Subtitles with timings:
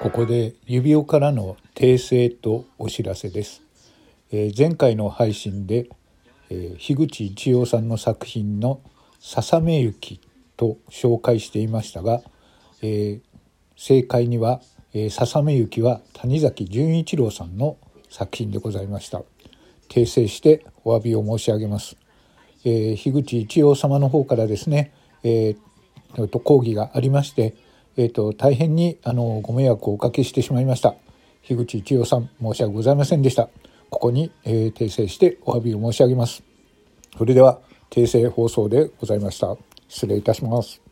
[0.00, 3.60] ここで指輪からの訂正とお知らせです、
[4.32, 5.90] えー、前回の配信で、
[6.48, 8.80] えー、樋口一葉さんの作品の
[9.20, 10.18] 「ささめ雪」
[10.56, 12.22] と紹介していましたが、
[12.80, 13.20] えー、
[13.76, 14.62] 正解には
[14.94, 17.76] 「えー、ささめ雪」は谷崎潤一郎さんの
[18.08, 19.22] 作品でございました。
[19.90, 21.98] 訂正してお詫びを申し上げます、
[22.64, 27.54] えー、樋口一葉様の方からですね、えー、と講義がありまして
[28.00, 30.94] えーと、大変にあのご迷惑をおかけしてしまいました。
[31.42, 33.50] 樋口一葉さん申し訳ございませんでした。
[33.90, 36.42] ここに、えー、訂正してお詫びを申し上げます。
[37.18, 37.58] それでは
[37.90, 39.54] 訂正放送でございました。
[39.86, 40.89] 失礼いたします。